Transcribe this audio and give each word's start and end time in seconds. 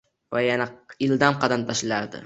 Va 0.35 0.41
yana 0.45 0.67
ildam 1.09 1.41
qadam 1.47 1.67
tashlardi. 1.71 2.19